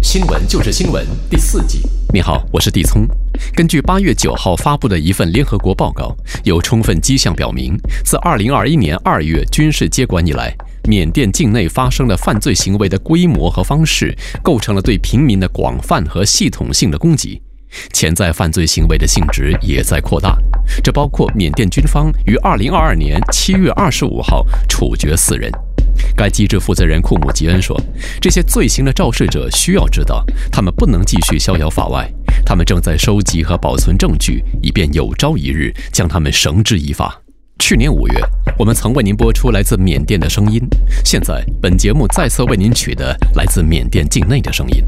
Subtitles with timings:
[0.00, 1.82] 新闻就是新闻第四季。
[2.14, 3.06] 你好，我是地聪。
[3.54, 17.42] 根据八月九号发布的一份联合国报告，有充分迹象表明，自二零二一年二月军事接管以来，缅甸境内发生的犯罪行为的规模和方式，构成了对平民的广泛和系统性的攻击，
[17.92, 20.38] 潜在犯罪行为的性质也在扩大。
[20.82, 25.50] 这包括缅甸军方于二零二二年七月二十五号处决四人。
[26.16, 27.80] 该机制负责人库姆吉恩说
[28.20, 32.10] ：“这些罪行的肇事者需要知道，他们不能继续逍遥法外。
[32.44, 37.20] 他们正在收集和保存证据，以便有朝一日将他们绳之以法。”
[37.60, 38.14] 去年五月，
[38.56, 40.60] 我们曾为您播出来自缅甸的声音。
[41.04, 44.84] 现在，本节目再次为您取得来自缅甸境内的声音。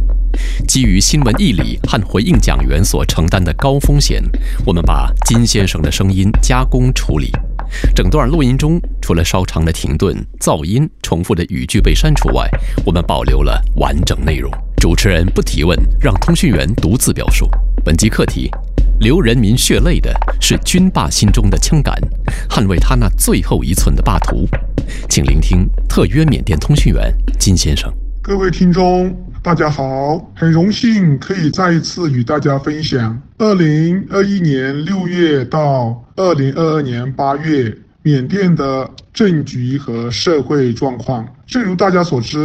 [0.69, 4.23] 基于新闻义理和回应讲员所承担的高风险，
[4.65, 7.33] 我们把金先生的声音加工处理。
[7.95, 12.49] 整段录音中，除了稍长的停顿、噪音、重复的语句被删除外，
[12.85, 14.51] 我们保留了完整内容。
[14.77, 17.49] 主持人不提问，让通讯员独自表述。
[17.85, 18.51] 本集课题：
[19.01, 21.95] 流人民血泪的是军霸心中的枪杆，
[22.49, 24.49] 捍卫他那最后一寸的霸图。
[25.09, 27.93] 请聆听特约缅甸通讯员金先生。
[28.31, 41.27] 各位听众，大家好，很荣幸可以再一次与大家分享二零二一年六月到二零二二年八月缅甸的政局和社会状况。
[41.45, 42.39] 正如大家所知，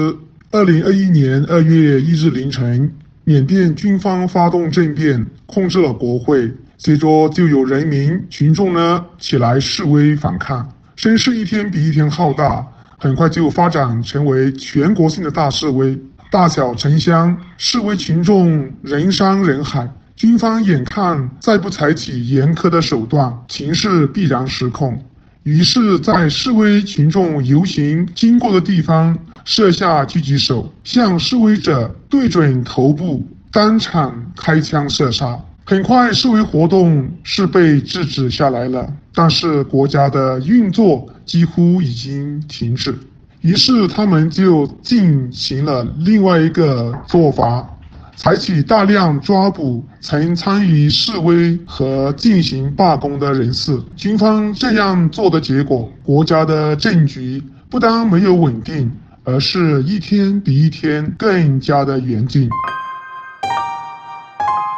[0.50, 2.91] 二零二一年二月一日凌晨，
[3.23, 12.66] 缅甸军方发动政变，控制了国会，随着就有人民群众呢起来示威反抗，声势一天比一天浩大。
[13.05, 15.95] 很快就发展成为全国性的大示威，
[16.31, 19.88] 大小城乡示威群众人山人海。
[20.16, 24.99] 军方眼看再不采取严苛的手段，情势必然失控，
[25.43, 35.39] 于是，在示威群众游行经过的地方设下狙击手，向示威者对准头部，当场开枪射杀。
[35.63, 42.97] 很快，示威活动是被制止下来了，但是国家的运作几乎已经停止。
[43.41, 47.68] 于是，他们就进行了另外一个做法，
[48.16, 53.80] 采取大量抓捕曾参与示威和进行罢工的人士。
[53.96, 58.91] 军方这样做的结果，国家的政局不但没有稳定，
[59.24, 62.50] 而是一天比一天更加的严峻。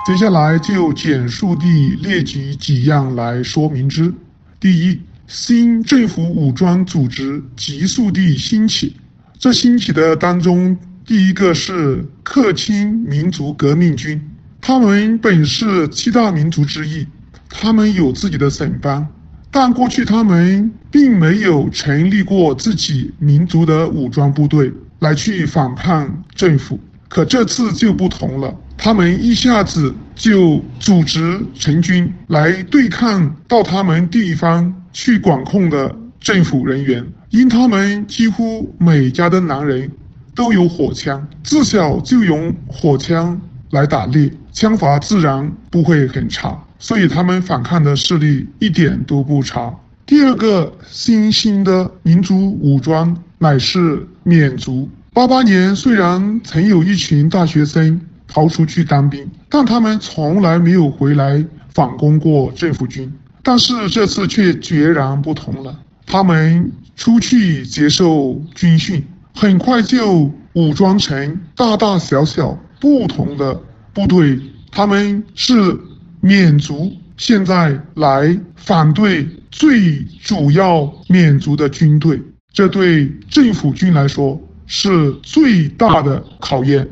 [0.06, 4.14] 接下来就简述地列举几样来说明之。
[4.60, 8.96] 第一，新政府武装组织急速地兴起。
[9.38, 14.22] 这兴起的当中，第一个是克钦民族革命军。
[14.62, 17.06] 他们本是七大民族之一，
[17.50, 19.06] 他们有自己的省邦，
[19.52, 26.80] 但过去他们并没有成立过自己民族的武装部队来去反叛政府。
[27.10, 28.56] 可这次就不同了。
[28.78, 39.92] 他们一下子就组织成军来对抗到他们地方去管控的政府人员，因他们几乎每家的男人
[40.36, 49.74] 都有火枪，自小就用火枪来打猎，枪法自然不会很差，所以他们反抗的势力一点都不差。
[50.06, 54.88] 第二个新兴的民族武装乃是缅族。
[55.14, 58.00] 八八年虽然曾有一群大学生。
[58.28, 61.44] 逃出去当兵，但他们从来没有回来
[61.74, 63.12] 反攻过政府军。
[63.42, 73.60] 但是这次却截然不同了，他们出去接受军训，很快就武装成大大小小不同的
[73.94, 74.40] 部队。
[74.70, 75.80] 他们是
[76.20, 82.22] 缅族，现在来反对最主要缅族的军队，
[82.52, 86.88] 这对政府军来说是最大的考验。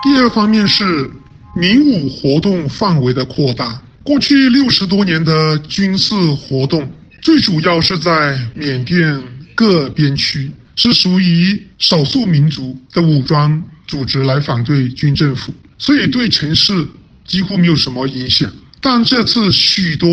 [0.00, 1.10] 第二方面是
[1.56, 3.82] 民武活动范围的扩大。
[4.04, 6.88] 过去六十多年的军事活动，
[7.20, 9.20] 最主要是在缅甸
[9.56, 16.86] 各边区，是属于少数民族的武装组织来反对军政府，所以对城市
[17.26, 18.50] 几乎没有什么影响。
[18.80, 20.08] 但这次许多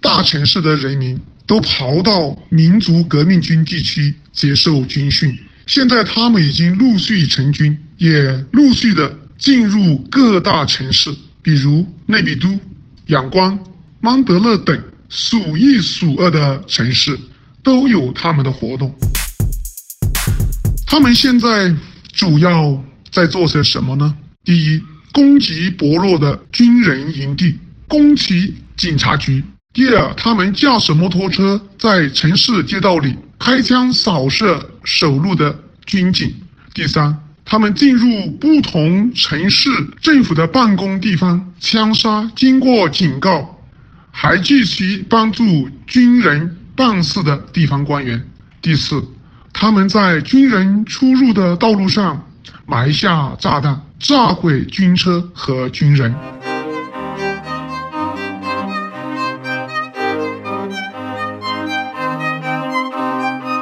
[0.00, 7.78] 大城市的人民都跑到民族革命军地区接受军训，现在他们已经陆续成军。
[7.98, 12.58] 也陆续的进入各大城市，比如内比都、
[13.06, 13.58] 仰光、
[14.00, 17.18] 曼德勒等数一数二的城市
[17.62, 18.94] 都有他们的活动。
[20.86, 21.74] 他们现在
[22.12, 24.16] 主要在做些什么呢？
[24.44, 29.44] 第一，攻击薄弱的军人营地，攻击警察局。
[29.72, 36.32] 第二，他们驾驶摩托车在城市街道里开枪扫射守路的军警。
[36.72, 37.14] 第三，
[37.48, 39.70] 他们进入不同城市
[40.00, 43.62] 政府的办公地方，枪杀经过警告
[44.10, 48.20] 还继续帮助军人办事的地方官员。
[48.60, 49.00] 第四，
[49.52, 52.26] 他们在军人出入的道路上
[52.66, 56.12] 埋下炸弹，炸毁军车和军人。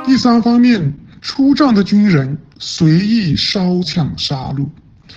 [0.07, 4.67] 第三方面，出战的军人随意烧抢杀戮，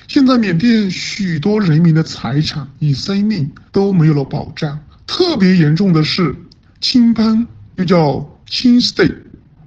[0.09, 4.77] 现在缅甸许多人民的财产与生命都没有了保障。
[5.07, 6.35] 特别严重的是，
[6.81, 7.47] 青班
[7.77, 9.15] 又叫青 State，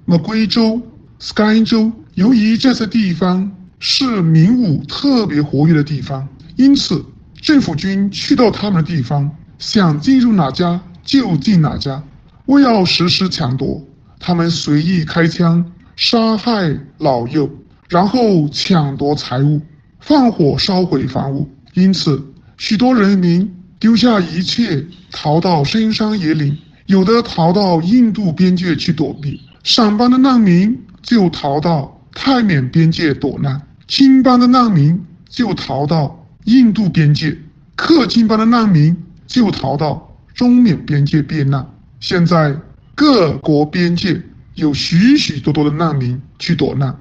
[0.05, 0.79] 那贵州、
[1.19, 6.27] Sky 州，由于这些地方是民武特别活跃的地方，
[6.57, 7.03] 因此
[7.41, 9.27] 政府军去到他们的地方，
[9.57, 12.03] 想进入哪家就进哪家，
[12.45, 13.83] 为要实施抢夺。
[14.19, 17.49] 他们随意开枪杀害老幼，
[17.91, 19.59] 然后抢夺财物，
[19.99, 21.45] 放火烧毁房屋。
[21.73, 22.23] 因此，
[22.55, 29.41] 许多人民丢下一切，逃到深山野岭，有的逃到印度边界去躲避。
[29.63, 34.97] 陕班的难民就逃到泰缅边界躲难，青班的难民
[35.27, 37.37] 就逃到印度边界，
[37.75, 38.95] 克钦班的难民
[39.27, 41.69] 就逃到中缅边界避难。
[41.99, 42.55] 现在。
[42.93, 44.21] 各国边界
[44.53, 46.95] 有许许多多的难民去躲难。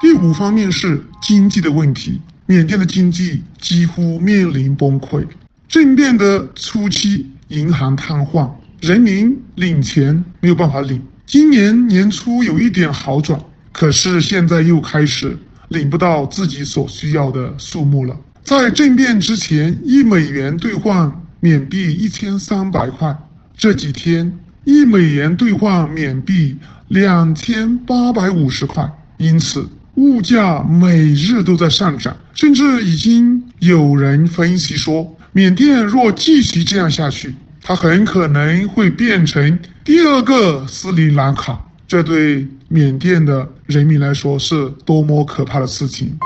[0.00, 5.26] 第五方面是经济的问题，缅甸的经济几乎面临崩溃。
[5.68, 8.50] 政变的初期，银行瘫痪，
[8.80, 11.02] 人民领钱没有办法领。
[11.24, 13.40] 今年年初有一点好转，
[13.72, 15.36] 可是现在又开始
[15.68, 18.16] 领不到自己所需要的数目了。
[18.44, 21.22] 在政变之前，一美元兑换。
[21.38, 23.16] 缅币一千三百块，
[23.56, 26.56] 这几天一美元兑换缅币
[26.88, 41.58] 两千八百五十块，因此物价每日都在上涨，甚至已经有人分析说，缅甸若继续这样下去，它很可能会变成第二个斯里兰卡，
[41.88, 46.18] 这对缅甸的人民来说是多么可怕的事情！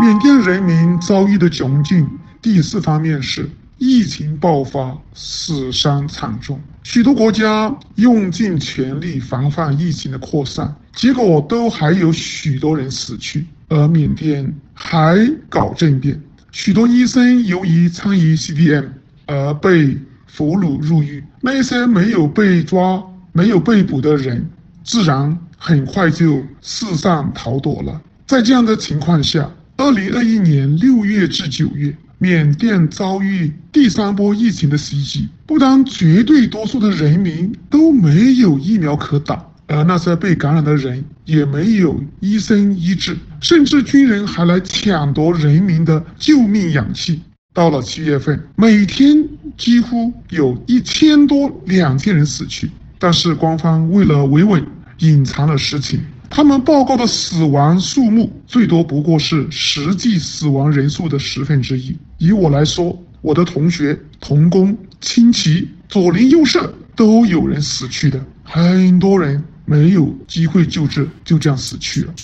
[0.00, 2.08] 缅甸人民遭遇的窘境。
[2.40, 13.46] 第四方面是疫情爆发，死伤惨重，许多国家用尽全力防范疫情的扩散，结果都还有许多人死去。
[13.68, 16.20] 而缅甸还搞政变，
[16.50, 18.86] 许多医生由于参与 CDM
[19.26, 19.96] 而被
[20.26, 23.02] 俘虏入狱，那些没有被抓、
[23.32, 24.48] 没有被捕的人，
[24.82, 28.00] 自然很快就四散逃躲了。
[28.26, 31.94] 在这样的情况下，二零二一年六月至九月。
[32.20, 47.22] 缅甸遭遇第三波疫情的袭击，不但绝对多数的人民都没有疫苗可打，而那些被感染的人也没有医生医治，甚至军人还来抢夺人民的救命氧气。
[47.54, 49.24] 到了七月份，每天
[49.56, 54.64] 几乎有一千多、两千人死去，但是官方为了维稳，
[54.98, 56.00] 隐藏了实情。
[56.30, 61.96] 他们报告的死亡数目最多不过是实际死亡人数的十分之一。
[62.18, 72.14] 以我来说，我的同学、同工、亲戚左邻右舍都有人死去的，很多人没有机会救治，就这样死去了。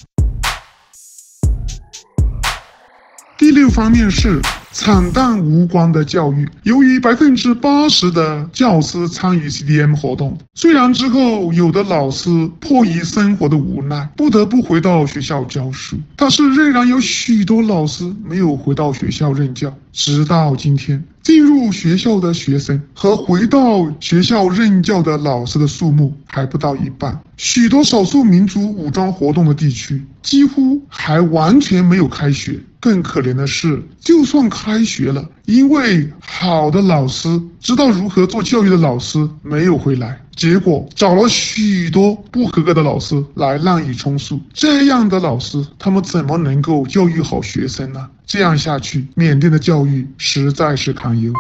[3.37, 4.41] 第六方面是。
[4.75, 12.29] 惨淡无光的教育，由于百分之八十的教师参与 CDM 活动，虽然之后有的老师
[12.59, 19.73] 迫于生活的无奈，不得不回到学校教书，但是仍然有许多老师没有回到学校任教。
[19.93, 27.19] 直到今天，进入学校的学生和回到学校任教的老师的数目还不到一半。
[27.39, 32.61] 许多少数民族武装活动的地区几乎还完全没有开学。
[32.79, 44.39] 更可怜的是，就算开学了，因为好的老师知道如何做教育的老师没有回来，结果找了许多不合格的老师来滥竽充数。
[44.53, 48.07] 这样的老师，他们怎么能够教育好学生呢？
[48.27, 51.33] 这样下去，缅甸的教育实在是堪忧。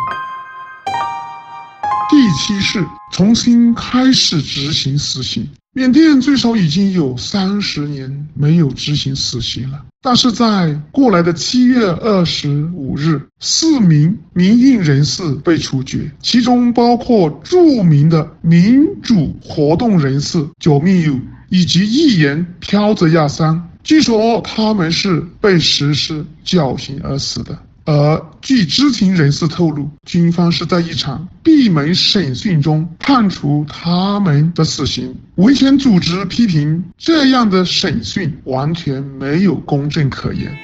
[2.11, 5.49] 第七是重新开始执行死刑。
[5.73, 23.71] 缅甸最少已经有三十年没有执行死刑了，但是在过来的七月二十五日，四名民运人士被处决，其中包括著名的民主活动人士九密友以及议员飘泽亚桑。
[23.85, 27.59] 据说他们是被实施绞刑而死的。
[27.85, 35.15] 而据知情人士透露，军方是在一场闭门审讯中判处他们的死刑。
[35.35, 40.57] 维权组织批评这样的审讯完全没有公正可言。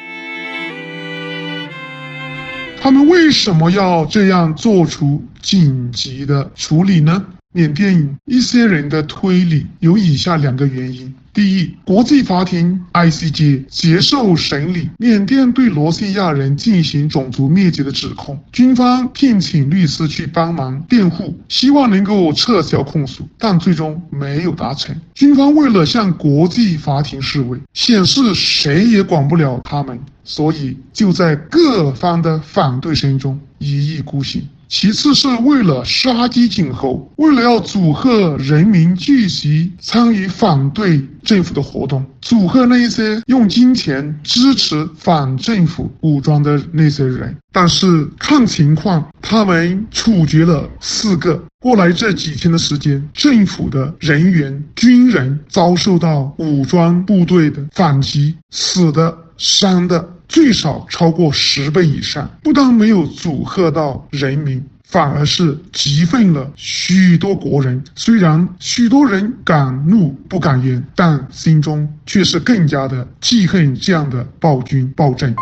[2.80, 7.22] 他们为什么要这样做出紧急的处理呢？
[7.52, 11.14] 缅甸一些人的推理有以下两个原因。
[11.32, 24.94] 第一，国际法庭 ICJ 接受审理缅甸对罗西亚人进行种族灭绝的指控，军方聘请律师去帮忙辩护，希望能够撤销控诉，但最终没有达成。
[25.14, 34.42] 军方为了向国际法庭示威，显示谁也管不了他们，所以就在各方的反对声中一意孤行。
[34.70, 47.36] 其次是为了杀鸡儆猴，为了要阻吓人民聚集参与反对政府的活动，阻吓那些用金钱支持反政府武装的那些人。
[47.52, 51.42] 但是看情况，他们处决了四个。
[51.58, 60.08] 过来这几天的时间，政府的人员、军人遭受到武装部队的反击，死的、伤的。
[60.30, 67.82] 最少超过十倍以上，不但没有阻吓到人民，反而是激愤了许多国人。
[67.96, 75.34] 虽然许多人敢怒不敢言，但心中却是更加的记恨这样的暴君暴政。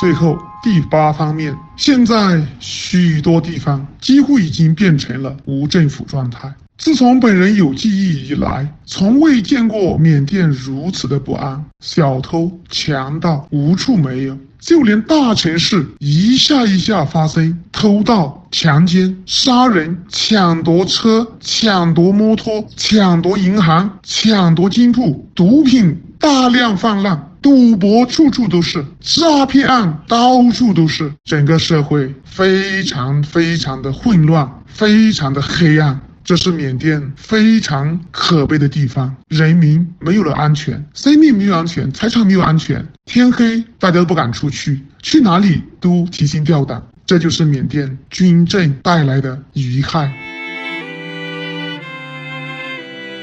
[0.00, 6.50] 最后第八方面，现在许多地方几乎已经变成了无政府状态。
[6.86, 36.00] 自从本人有记忆以来，从未见过缅甸如此的不安，小偷、强盗无处没有，就连大城市一下一下发生偷盗、强奸、杀人、抢夺车、抢夺摩托、抢夺银行、抢夺金铺，毒品大量泛滥，赌博处处都是，诈骗案到处都是，整个社会非常非常的混乱，非常的黑暗。
[36.26, 50.12] 这是缅甸非常可悲的地方，人民没有了安全，生命没有安全，财产没有安全，天黑大家都不敢出去，去哪里都提心吊胆，这就是缅甸军政带来的遗害。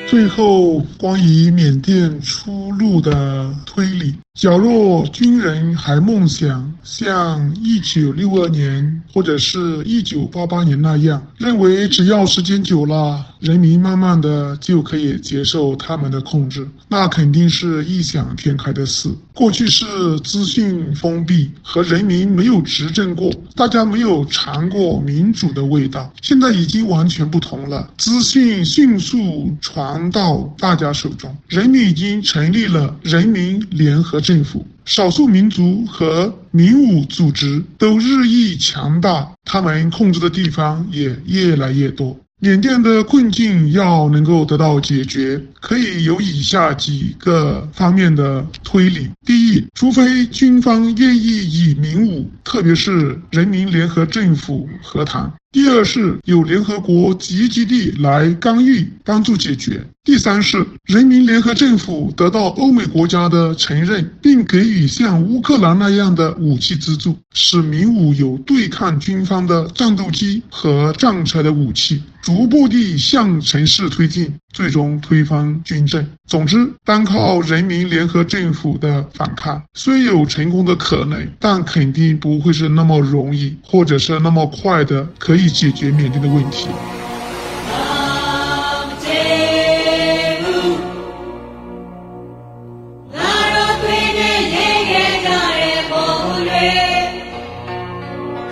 [0.08, 4.16] 最后，关于缅甸出路的推理。
[4.40, 19.08] 假若军人还梦想像一九六二年或者是一九八八年那样，认为只要时间久了，人民慢慢的就可以接受他们的控制，那肯定是异想天开的事。
[19.36, 19.86] 过去是
[20.22, 26.12] 资讯封闭和人民没有执政过，大家没有尝过民主的味道。
[26.22, 34.23] 现在已经完全不同了，资讯迅速传到大家手中，人民已经成立了人民联合。
[34.24, 42.18] 政府、少数民族和民武组织都日益强大，他们控制的地方也越来越多。
[42.39, 55.32] 缅甸的困境要能够得到解决，可以有以下几个方面的推理：第一，除非军方愿意以民武，特别是人民联合政府和谈。
[55.54, 59.86] 第二是有联合国积极地来干预，帮助解决。
[60.04, 76.08] 第三是人民联合政府得到欧美国家的承认，并给予像乌克兰那样的武器资助，使民武有对抗军方的战斗机和战车的武器，逐步地向城市推进，最终推翻军政。
[76.28, 85.44] 总之，单靠人民联合政府的反抗，虽有成功的可能，但肯定不会是那么容易，或者是那么快的可以。
[85.54, 86.68] 解决缅甸的问题。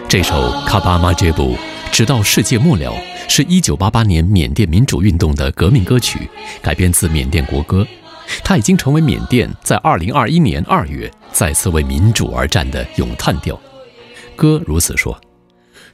[0.07, 1.55] 这首《卡巴马杰布》
[1.91, 2.95] 直到世界末了，
[3.27, 6.27] 是一九八八年缅甸民主运动的革命歌曲，
[6.61, 7.85] 改编自缅甸国歌。
[8.43, 13.59] 它已经成为缅甸在二零二一年二月再次为民主而战的咏叹调。
[14.35, 15.19] 歌如此说。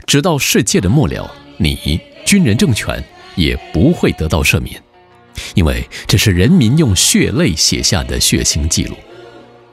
[0.05, 3.03] 直到世界的末了，你军人政权
[3.35, 4.81] 也不会得到赦免，
[5.55, 8.95] 因为这是人民用血泪写下的血腥记录。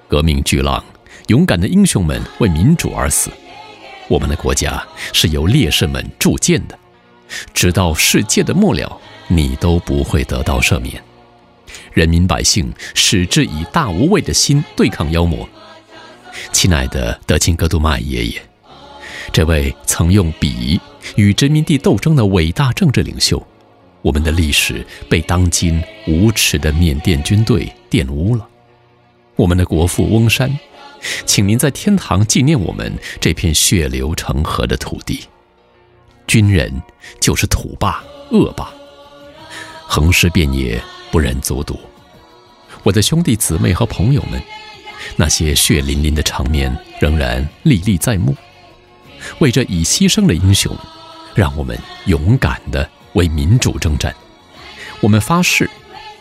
[0.08, 0.82] 革命巨浪，
[1.28, 3.30] 勇敢的英雄们为民主而死。
[4.14, 4.80] 我们的国家
[5.12, 6.78] 是由烈士们铸建的。
[7.52, 11.02] 直到世界的末了，你都不会得到赦免。
[11.92, 15.48] 人民百姓矢志以大无畏的心对抗妖魔。
[16.52, 18.40] 亲爱的德钦格杜麦爷爷，
[19.32, 20.80] 这位曾用笔
[21.16, 23.44] 与殖民地斗争的伟大政治领袖，
[24.00, 28.46] 我们的历史被当今无耻的缅甸军队玷污了。
[29.34, 30.56] 我们的国父翁山，
[31.26, 35.24] 请您在天堂纪念我们这片血流成河的土地。
[36.26, 36.82] 军人
[37.20, 38.70] 就是土霸、恶霸，
[39.86, 40.80] 横尸遍野，
[41.10, 41.78] 不忍卒睹。
[42.82, 44.42] 我的兄弟姊妹和朋友们，
[45.16, 48.34] 那些血淋淋的场面仍然历历在目。
[49.38, 50.76] 为这已牺牲的英雄，
[51.34, 54.14] 让我们勇敢地为民主征战。
[55.00, 55.68] 我们发誓，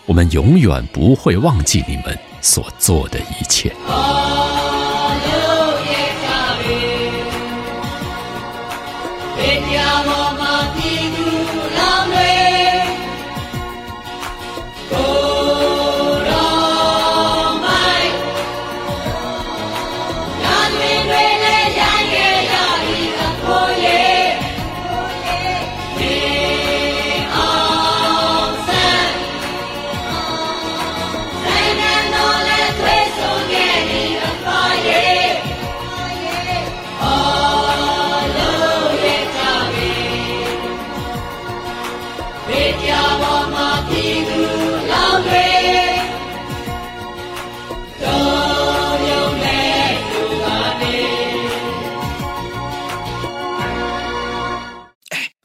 [0.06, 3.74] 我们永远不会忘记你们所做的一切。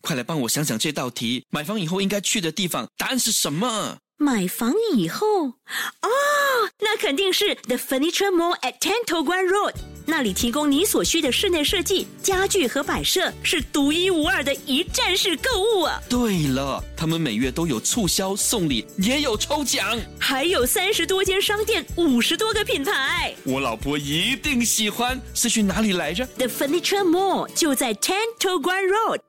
[0.09, 3.99] 快来帮我想想这道题，买房以后应该去的地方，答案是什么？
[4.17, 6.09] 买房以后，哦，
[6.81, 9.75] 那肯定是 The Furniture Mall at t e n t o g u a n Road，
[10.07, 16.00] 那里提供你所需的室内设计、家具和摆设，是独一无二的一站式购物啊！
[16.09, 23.35] 对了，他们每月都有促销、送礼，也有抽奖，还有三十多间商店，五十多个品牌。
[23.45, 25.21] 我老婆一定喜欢。
[25.35, 29.27] 是去哪里来着？The Furniture Mall 就在 t e n t o g u a n Road。